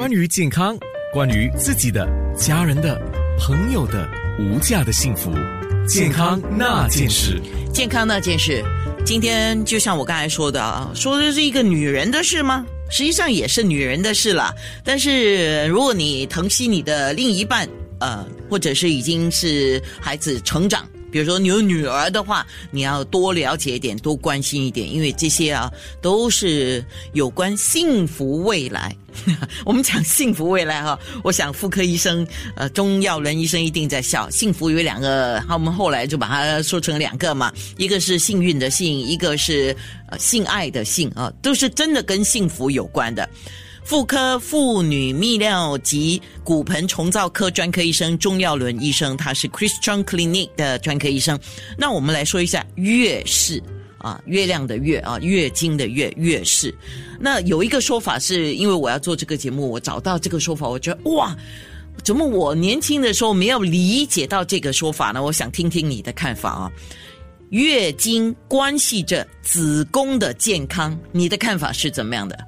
[0.00, 0.78] 关于健康，
[1.12, 2.98] 关于自己的、家人的、
[3.38, 5.30] 朋友的无价的幸福，
[5.86, 7.38] 健康那件事。
[7.70, 8.64] 健康那件事，
[9.04, 12.64] 今天就像我刚才说的啊，说的是一个女人的事吗？
[12.90, 14.54] 实际上也是女人的事了。
[14.82, 20.88] 但是如果你疼惜你的另一半，呃，或者是已经是孩子成长。
[21.10, 25.70] 比如说你有女儿的话，你要多了解一点，多关心一点，因为这些啊
[26.00, 28.94] 都是有关幸福未来。
[29.66, 34.30] 我们讲幸福未来哈，我想妇科医生、呃中药伦医生一定在笑。
[34.30, 39.76] 幸福有两个，我们后来就把它说成两个嘛，一个是幸运的幸，一个是
[40.08, 43.28] 呃性爱的性啊，都是真的跟幸福有关的。
[43.84, 51.38] 妇科妇女泌尿及骨盆重造科专科医生钟耀伦医生，他是 Christian Clinic 的专科医生。
[51.76, 53.60] 那我们来说一下月事
[53.98, 56.72] 啊，月亮的月啊，月经的月月事。
[57.18, 61.36] 那有一个说法是，因为我要做这个节目，我找到这个说法，我觉得哇，
[62.04, 65.22] 怎么我年轻的时候没有理解到这个说法呢？
[65.22, 66.72] 我想听听你的看法啊。
[67.50, 72.38] 月经关系着子宫的健康，你的看法是怎么样的？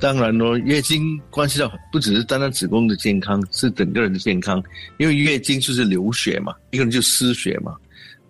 [0.00, 4.62] 当然咯，月经关系到不只是单单子宫的健康，是整个人的健康。
[4.96, 7.74] 因为月经就是流血嘛，一个人就失血嘛。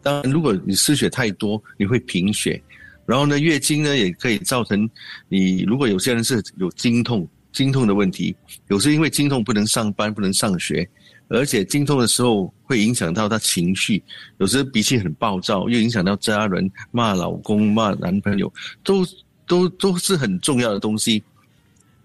[0.02, 2.61] 当然，如果你失血太多，你会贫血。
[3.05, 4.89] 然后呢，月经呢也可以造成
[5.28, 8.34] 你，如果有些人是有经痛、经痛的问题，
[8.69, 10.89] 有时因为经痛不能上班、不能上学，
[11.28, 14.02] 而且经痛的时候会影响到他情绪，
[14.39, 18.50] 有时脾气很暴躁，又影响到家人，骂老公、骂男朋友，
[18.83, 19.06] 都
[19.46, 21.22] 都都是很重要的东西。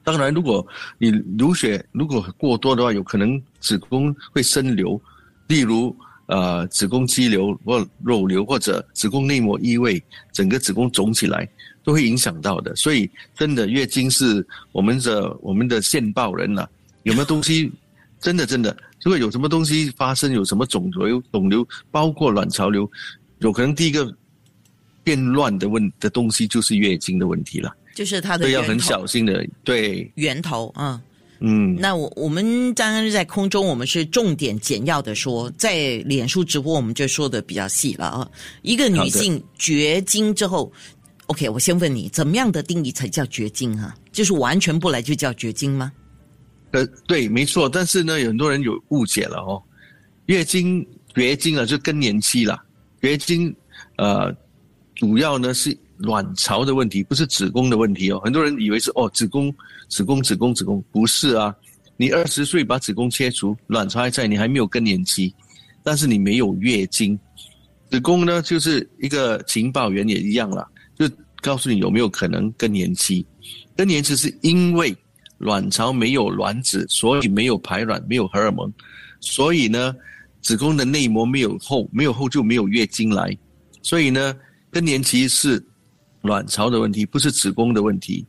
[0.03, 0.65] 当然，如果
[0.97, 5.01] 你流血如果过多的话，有可能子宫会生瘤，
[5.47, 11.47] 例如呃子宫肌瘤或肉瘤，或者子宫内膜异位，整个子宫肿起来
[11.83, 12.75] 都会影响到的。
[12.75, 16.67] 所以，真的月经是我们的我们的线报人呐。
[17.03, 17.71] 有没有东西？
[18.19, 22.89] 真的真的，如果有什么东西发生，有什么肿瘤肿瘤，包括卵巢瘤，
[23.39, 24.09] 有可能第一个
[25.03, 27.75] 变乱的问的东西就是月经的问题了。
[27.93, 30.99] 就是它的对，要很小心的，对源头啊，
[31.41, 38.27] 嗯，那我我们刚刚在空中，我们是重点简要的说，在脸书直播我们就说的比较细了啊。
[38.63, 40.71] 一个女性绝经之后
[41.27, 43.95] ，OK，我先问你，怎么样的定义才叫绝经啊？
[44.11, 45.91] 就是完全不来就叫绝经吗？
[46.71, 47.69] 呃，对，没错。
[47.69, 49.61] 但是呢，有很多人有误解了哦。
[50.25, 50.83] 月经
[51.13, 52.59] 绝经啊，就更年期了。
[53.01, 53.55] 绝经
[53.97, 54.35] 呃，
[54.95, 55.77] 主要呢是。
[56.03, 59.53] 卵巢的问题不是子宫的问题哦，很多人以为是哦子宫
[59.87, 60.83] 子宫子宫子宫。
[60.91, 61.55] 不是啊，
[61.95, 65.33] 你二十岁把子宫切除，卵巢还在，你还没有更年期，
[65.81, 67.17] 但是你没有月经，
[67.89, 70.67] 子宫呢就是一个情报员也一样了，
[70.99, 71.09] 就
[71.41, 73.25] 告诉你有没有可能更年期，
[73.77, 74.93] 更年期是因为
[75.37, 78.69] 卵巢没有卵子，所以没有排卵，没有荷尔蒙，
[79.21, 79.95] 所以呢
[80.41, 83.37] 子宫的内膜没有厚，没有厚就没有月经来，
[83.81, 84.35] 所以呢
[84.69, 85.65] 更年期是。
[86.23, 88.25] 卵巢的问题不是子宫的问题，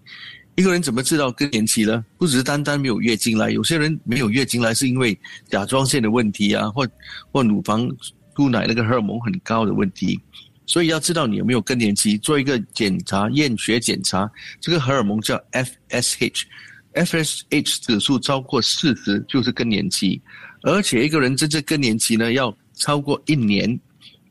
[0.57, 2.05] 一个人怎么知道更年期呢？
[2.19, 5.19] 不只是单单没有月经来，有些人没有月经来是因为
[5.49, 6.87] 甲状腺的问题啊，或
[7.33, 7.89] 或乳房
[8.37, 10.21] 出奶那个荷尔蒙很高的问题。
[10.67, 14.31] 所以要知道你有没有更年期，做一个检查验血检查，
[14.61, 20.23] 这个荷尔蒙叫 FSH，FSH 指数超过四十就是更年期，
[20.63, 23.79] 而且一个人真正更年期呢要超过一年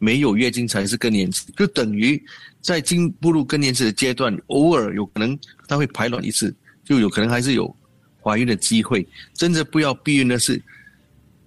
[0.03, 2.21] 没有月经才是更年期，就等于。
[2.61, 5.37] 在进步入更年期的阶段，偶尔有可能
[5.67, 6.55] 它会排卵一次，
[6.85, 7.75] 就有可能还是有
[8.21, 9.05] 怀孕的机会。
[9.33, 10.61] 真的不要避孕的是，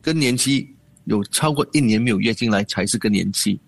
[0.02, 0.68] 更年期
[1.04, 3.58] 有超过一年没有月经来才是更年期。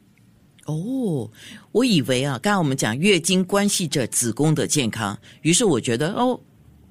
[0.66, 1.30] 哦，
[1.72, 6.38] 我以为啊，刚刚我们讲月经关系着子宫的健康，于是我觉得哦。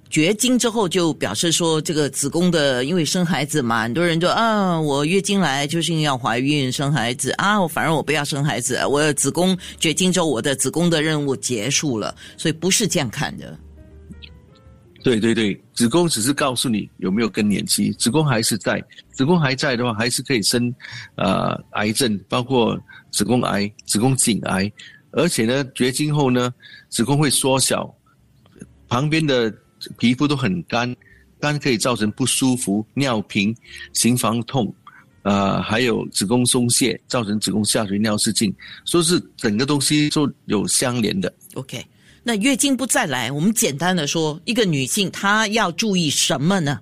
[0.10, 13.58] 绝经之后就表示说，这个子宫的，因为生孩子嘛，很多人就啊，我月经来就是要怀孕生孩子啊，我反而我不要生孩子，我子宫绝经之后，我的子宫的任务结束了，所以不是这样看的。
[15.04, 18.82] 对对对，子宫只是告诉你有没有更年期，子宫还是在，
[19.14, 20.74] 子宫还在的话，还是可以生，
[21.16, 22.78] 呃，癌症，包括
[23.12, 24.72] 子宫癌、子宫颈癌，
[25.12, 26.54] 而且呢，绝经后呢，
[26.90, 27.94] 子宫会缩小，
[28.88, 29.54] 旁边的。
[29.98, 30.96] 皮肤都很干，
[31.40, 33.56] 干可以造成不舒服、尿频、
[33.94, 34.74] 心房痛，
[35.22, 38.54] 呃，还有子宫松懈，造成子宫下垂、尿失禁，
[38.86, 41.32] 说是整个东西都有相连的。
[41.54, 41.86] OK，
[42.24, 46.80] 那月经不再来，我们简单的说，一个女性她要注意什么呢？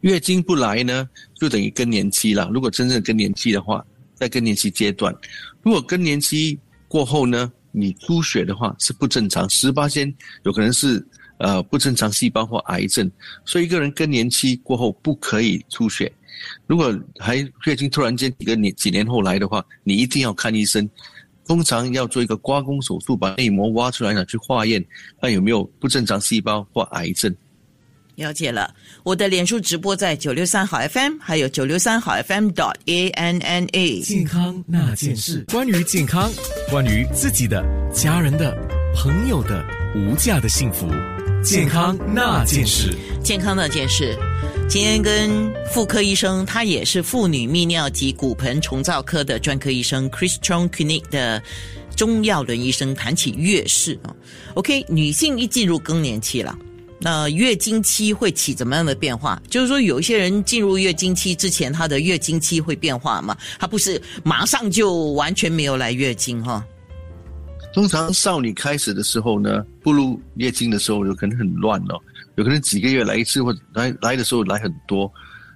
[0.00, 2.50] 月经不来呢，就等于更年期了。
[2.52, 3.84] 如果真正更年期的话，
[4.16, 5.14] 在更年期阶段，
[5.62, 10.12] 如果更年期过后呢，你出血的话是不正常，十八先
[10.42, 11.06] 有可能是。
[11.42, 13.10] 呃不正常细胞或癌症。
[13.44, 16.10] 所以一个人更年期过后不可以出血。
[16.66, 17.36] 如果还
[17.66, 20.88] 月经突然间几个年几年后来的话，你一定要看医生。
[21.44, 24.82] 通常要做一个刮宫手术，把内膜挖出来呢，去化验
[25.20, 27.34] 看有没有不正常细胞或癌症。
[28.14, 28.72] 了解了，
[29.02, 34.00] 我的脸书直播在九六三好 FM，还有九六三好 FM dot a n n a。
[34.02, 36.30] 健康那件事，关于健康，
[36.70, 38.56] 关于自己的、家人的、
[38.94, 39.66] 朋友的
[39.96, 40.86] 无价的幸福，
[41.42, 44.16] 健康那件事，健康那件事。
[44.68, 51.42] 今天跟妇科医生，他也是妇女泌尿及骨盆重造科的专科医生 Christian Clinic 的
[51.96, 54.14] 钟耀伦医生谈起月事啊。
[54.54, 56.56] OK，女性一进入更年期了。
[57.00, 59.42] 那月经期会起怎么样的变化？
[59.50, 63.36] 就是说，有一些人进入月经期之前，她的月经期会变化嘛？
[63.58, 66.64] 她不是马上就完全没有来月经哈。
[67.72, 71.98] 通常少女开始的时候呢，步入月经的时候，有可能很乱哦，
[72.36, 75.10] 有可能几个月来一次，或者来来的时候来很多，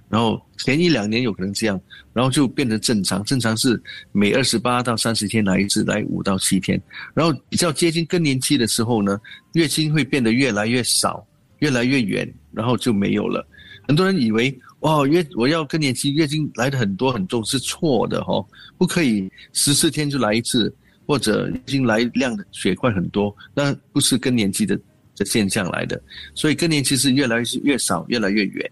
[0.09, 1.79] 然后前一两年有可能这样，
[2.13, 3.23] 然后就变成正常。
[3.23, 3.81] 正常是
[4.11, 6.81] 每二十八到三十天来一次，来五到七天。
[7.13, 9.19] 然后比较接近更年期的时候呢，
[9.53, 11.25] 月经会变得越来越少。
[11.59, 13.43] 越来越远，然后就没有了。
[13.87, 18.45] 很多人以为哇，月我要更年期月经来的很多很重是错的哈，
[18.77, 20.71] 不可以十四天就来一次，
[21.07, 24.77] 或者月经来量的血块很多，那不是更年期的
[25.15, 25.99] 的现象来的。
[26.35, 28.71] 所以更年期是越来越少，越来越远。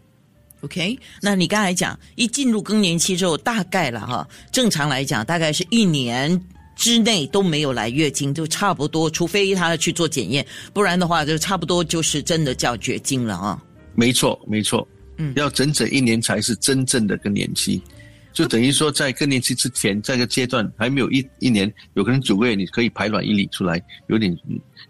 [0.61, 6.39] OK，那你刚才讲一进入更年期之后，大概了哈，正常来讲大概是一年。
[6.77, 13.63] 之内都没有来月经，就差不多，除非他去做检验，不然的话就差不多就是真的叫绝经了啊。
[13.93, 14.85] 没错，没错，
[15.15, 17.81] 嗯，要整整一年才是真正的更年期，
[18.35, 24.37] 就等于说在更年期之前，这个阶段还没有一一年，有可能九个月你可以排卵一理出来，有点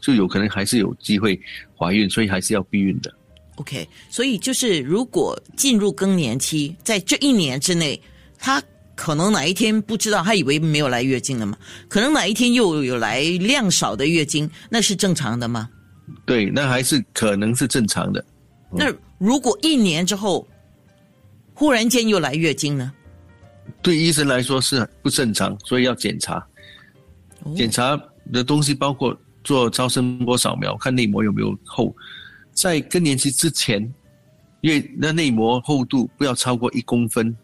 [0.01, 1.39] 就有可能还是有机会
[1.77, 3.13] 怀孕，所以还是要避孕的。
[3.57, 8.01] OK，所以就是如果进入更年期，在这一年之内，
[8.37, 8.61] 他。
[8.97, 11.57] 可能哪一天不知道，他以为没有来月经了嘛？
[11.89, 15.69] 可能哪一天又有来量少的月经，那是正常的吗？
[16.25, 18.23] 对，那还是可能是正常的。
[18.71, 18.85] 那
[19.17, 20.47] 如果一年之后
[21.53, 22.93] 忽然间又来月经呢？
[23.85, 26.43] 对医生来说是不正常，所以要检查。
[27.55, 27.95] 检查
[28.33, 31.95] 的东西包括做超声波扫描，看内膜有没有厚。
[32.51, 33.79] 在更年期之前，
[34.61, 37.37] 因为那内膜厚度不要超过一公分。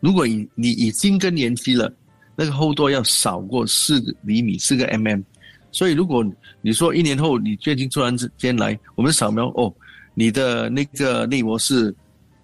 [0.00, 1.92] 如果你你已经更年期了，
[2.34, 5.22] 那个厚度要少过四厘米，四个 mm。
[5.70, 6.24] 所以如果
[6.62, 9.70] 你说一年后你月经突然之间来，我们扫描哦，
[10.14, 11.94] 你的那个内膜是，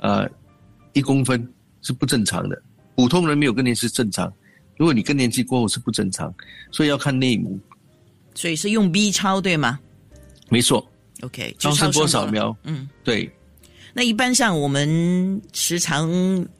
[0.00, 0.28] 呃，
[0.92, 1.50] 一公分
[1.80, 2.62] 是不正常的。
[2.96, 4.32] 普通人没有更年期正常，
[4.76, 6.32] 如果你更年期过后是不正常，
[6.70, 7.52] 所以要看内膜。
[8.34, 9.78] 所以是用 B 超对吗？
[10.48, 10.84] 没错。
[11.22, 12.56] OK，超声波扫描。
[12.64, 13.30] 嗯，对。
[13.96, 16.10] 那一般上，我们时常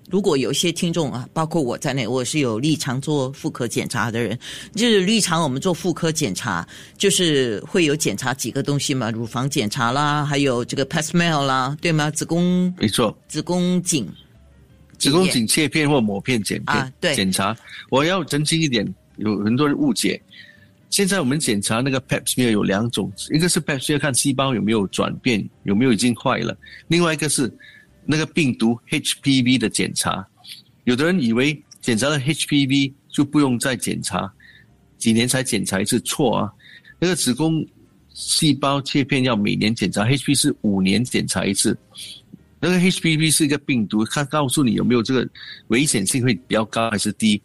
[0.09, 4.39] 如果有一些听众啊，包括我在内，我是有立场做妇科检查的人。
[4.73, 6.65] 就是立场，我们做妇科检查，
[6.97, 12.09] 就是会有检查几个东西嘛，乳房检查啦，还有这个 Pap smear 啦，对吗？
[12.09, 14.09] 子宫没错，子宫颈，
[14.99, 17.57] 子宫颈切片或抹片检片对检查。
[17.91, 18.87] 我要澄清一点，
[19.17, 20.21] 有很多人误解。
[20.91, 26.57] 现在我们检查那个 Pap smear 有两种，一个是 Pap smear 看细胞有没有转变，有没有已经坏了；
[26.89, 27.53] 另外一个是
[28.07, 30.25] 那个病毒 HPV 的检查。
[30.85, 34.33] 有的人以为检查了 HPV 就不用再检查，
[34.97, 36.53] 几年才检查一次，错啊！
[37.01, 37.67] 那个子宫
[38.13, 41.77] 细胞切片要每年检查，HPV 是五年检查一次。
[42.67, 45.29] 那个 HPV 是一个病毒，它告诉你有没有这个
[45.69, 47.41] 危险性会比较高还是低。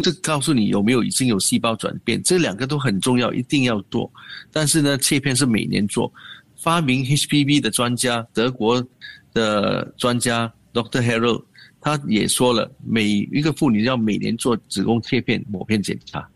[0.00, 4.08] 这告诉你有没有已经有细胞转变，这两个都很重要，一定要做。
[4.52, 6.12] 但是呢，切片是每年做。
[6.54, 8.86] 发明 HPV 的专家，德国
[9.34, 11.02] 的专家 Dr.
[11.02, 11.42] Harold，
[11.80, 16.28] 他也说了，每一个妇女要每年做子宫切片抹片检查。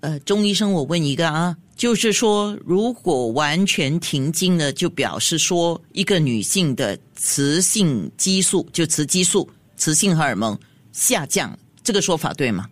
[0.00, 10.58] 呃，钟医生，我问一个啊，就是说，如果完全停经了，就表示说一个女性的雌性激素，就雌激素、雌性荷尔蒙
[10.90, 11.56] 下降。
[11.84, 12.68] 这个说法对吗？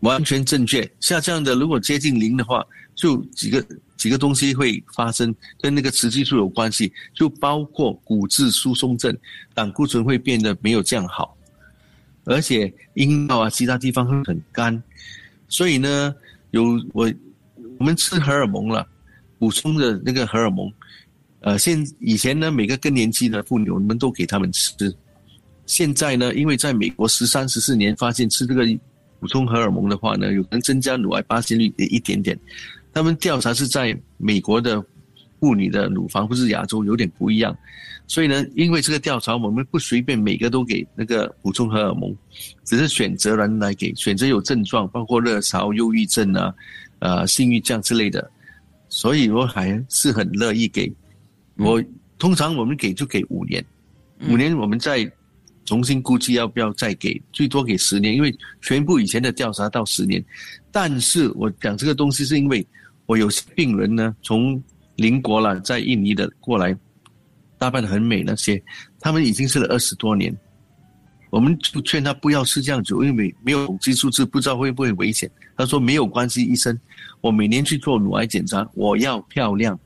[0.00, 0.90] 完全正确。
[1.00, 3.62] 下降的如果接近零的话，就几个
[3.98, 9.14] 几个东西会发生，跟那个雌激素有关系，就包括骨质疏松症，
[9.52, 11.36] 胆固醇会变得没有这样好，
[12.24, 14.82] 而且阴道啊其他地方会很干。
[15.46, 16.14] 所以呢，
[16.52, 17.12] 有我
[17.80, 18.86] 我们吃荷尔蒙了，
[19.38, 20.70] 补充的那个荷尔蒙，
[21.40, 24.94] 呃，现以前呢每个更年期的妇女，我们都给他们吃。
[25.64, 28.66] 现在呢，因为在美国十三十四年发现吃这个
[29.18, 32.38] 补充荷尔蒙的话呢，有能增加乳癌发现率的一点点。
[32.92, 34.84] 他们调查是在美国的
[35.40, 37.56] 妇女的乳房不是亚洲有点不一样，
[38.06, 42.14] 所以呢，因为这个调查，我们不随便每个都给那个补充荷尔蒙，
[42.62, 46.52] 只是选择人来给，选择有症状，包括热潮、忧郁症啊，
[47.00, 48.30] 呃，信誉降之类的，
[48.88, 50.90] 所以我还是很乐意给。
[51.56, 51.82] 我
[52.18, 53.64] 通常我们给就给五年，
[54.28, 55.10] 五年我们再
[55.64, 60.24] 重新估计要不要再给，最多给十年，因为全部以前的调查到十年。
[60.72, 62.66] 但是我讲这个东西是因为
[63.06, 64.62] 我有些病人呢，从
[64.96, 66.76] 邻国了，在印尼的过来，
[67.58, 68.62] 打扮的很美那些，
[69.00, 70.34] 他们已经吃了二十多年，
[71.30, 75.30] 我们就劝他不要吃这样子，因为没有激素，不知道会不会危险。
[75.56, 76.78] 他说没有关系，医生，
[77.20, 79.78] 我每年去做乳癌检查，我要漂亮，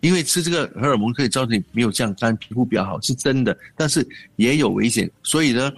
[0.00, 4.06] 因为吃这个荷尔蒙可以造成你没有降肝，皮肤比较好，是真的，但是
[4.36, 5.72] 也有危险，所以呢。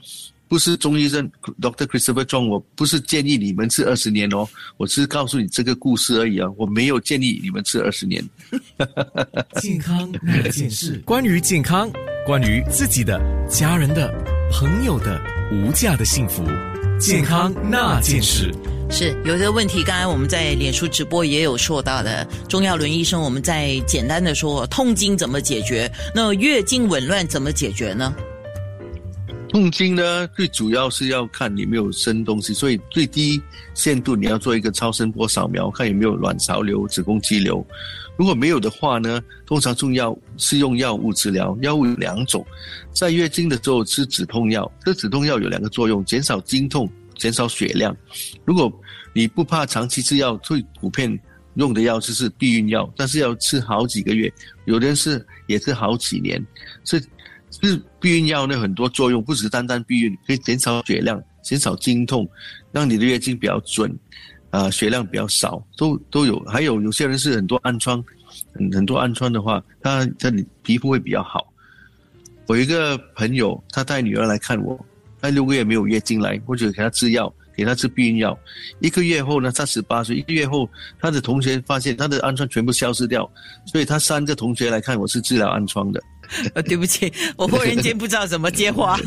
[0.48, 1.26] 不是中医生
[1.62, 8.22] Doctor Christopher John，我不是建议你们吃二十年哦，我只是告诉你这个故事而已啊，我没有建议你们吃二十年。
[9.62, 11.90] 健康那件事，关于健康，
[12.26, 14.12] 关于自己的、家人的、
[14.52, 15.18] 朋友的
[15.50, 16.44] 无价的幸福，
[17.00, 18.54] 健康那件事
[18.90, 19.82] 是有这个问题。
[19.82, 25.90] 刚才我们在脸书直播也有说到的，钟耀伦医生，我们在简单的说，痛经怎么解决？
[26.14, 28.14] 那月经紊乱怎么解决呢？
[29.48, 33.40] 痛经呢，最主要是要看你没有生东西，所以最低
[33.72, 37.66] 限度你要做一个超声波扫描，看有没有卵巢瘤、子宫肌瘤。
[38.16, 42.46] 如果没有的话呢，通常用药是用药物治疗，药物有两种，
[42.92, 47.96] 在月经的时候吃止痛药，这止痛药有两个作用，减少经痛，减少血量。
[48.44, 48.72] 如果
[49.14, 51.18] 你不怕长期吃药，最普遍
[51.54, 54.32] 用的药就是避孕药，但是要吃好几个月，
[54.66, 56.44] 有的人是也是好几年，
[56.84, 57.02] 是。
[57.60, 62.26] 是避孕药呢，很多作用，不止单单避孕，可以减少血量，减少经痛，
[62.72, 63.94] 让你的月经比较准，
[64.52, 66.38] 啊，血量比较少，都都有。
[66.40, 68.04] 还有有些人是很多暗疮，
[68.54, 71.50] 很很多暗疮的话，他他的皮肤会比较好。
[72.46, 74.78] 我一个朋友，他带女儿来看我，
[75.22, 78.38] 他六个月没有月经来，或者给他吃药，给他吃避孕药，
[78.80, 80.68] 一个月后呢，他十八岁，一个月后，
[81.00, 83.28] 他的同学发现他的暗疮全部消失掉，
[83.64, 86.02] 所以他三个同学来看我是治疗暗疮的。
[86.54, 88.98] 呃，对不起，我忽然间不知道怎么接话，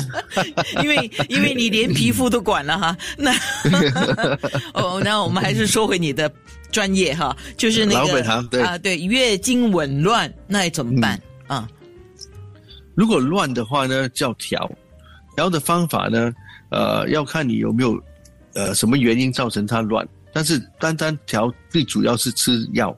[0.82, 2.96] 因为因为你连皮肤都管了哈。
[3.16, 3.32] 那
[4.74, 6.30] 哦，那我们还是说回你的
[6.70, 8.22] 专业哈，就是那个
[8.62, 11.68] 啊，对，月经紊乱那怎么办啊？
[12.94, 14.70] 如果乱的话呢，叫调，
[15.34, 16.32] 调的方法呢，
[16.70, 17.98] 呃，要看你有没有
[18.54, 22.94] 呃什么原因造成它乱，但是单单调最主要是吃药，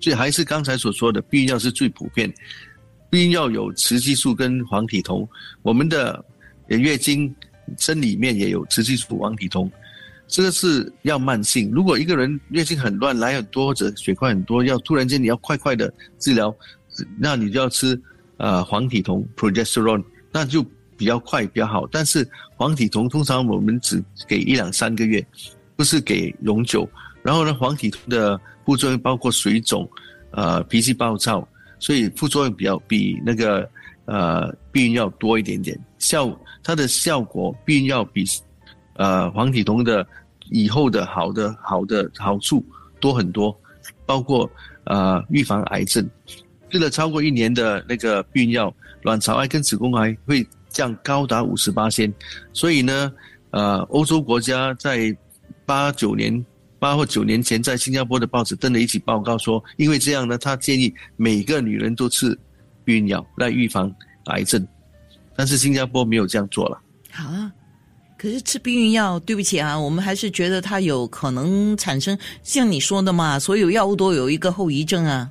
[0.00, 2.32] 所以还是刚才所说的避孕药是最普遍。
[3.10, 5.28] 避孕药有雌激素跟黄体酮，
[5.62, 6.24] 我们的
[6.68, 7.34] 月经
[7.76, 9.68] 生里面也有雌激素、黄体酮，
[10.28, 11.70] 这个是要慢性。
[11.72, 16.54] 如果一个人月经很乱，来很多或者血块很多，要突然间你要快快的治疗，
[17.18, 18.00] 那你就要吃
[18.36, 20.64] 呃黄体酮 （progesterone），那就
[20.96, 21.88] 比较快比较好。
[21.90, 22.26] 但是
[22.56, 25.26] 黄体酮通常我们只给一两三个月，
[25.74, 26.88] 不是给永久。
[27.22, 29.90] 然后呢，黄体酮的副作用包括水肿，
[30.30, 31.46] 呃，脾气暴躁。
[31.80, 33.68] 所以副作用比较比那个
[34.04, 36.30] 呃避孕药多一点点，效
[36.62, 38.24] 它的效果避孕药比
[38.94, 40.06] 呃黄体酮的
[40.50, 42.64] 以后的好的好的好处
[43.00, 43.58] 多很多，
[44.06, 44.48] 包括
[44.84, 46.08] 呃预防癌症，
[46.70, 48.72] 吃了超过一年的那个避孕药，
[49.02, 52.12] 卵巢癌跟子宫癌会降高达五十八先，
[52.52, 53.12] 所以呢
[53.50, 55.16] 呃欧洲国家在
[55.64, 56.44] 八九年。
[56.80, 62.36] 八或九年前，在新加坡的报纸登了一起报告，说因为这样呢，他建议每个女人都吃
[62.84, 63.94] 避孕药来预防
[64.24, 64.66] 癌症，
[65.36, 66.82] 但是新加坡没有这样做了。
[67.12, 67.52] 啊，
[68.16, 75.30] 可是吃避孕药，对不起啊，我们还是觉得它有可能产生像你说的嘛，所有药物都有一个后遗症啊。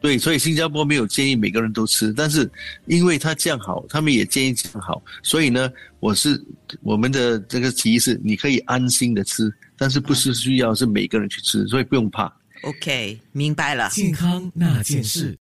[0.00, 2.48] 对，所以新加坡没有建议每个人都吃，但是
[2.84, 6.38] 因为它这样好，他们也建议这样好，所以呢，我是
[6.82, 12.32] 我们的这个提议是，你可以安心的吃，但是不是需要是每个人去吃，所以不用怕。
[12.62, 13.88] OK，明白了。
[13.90, 15.32] 健康那件事。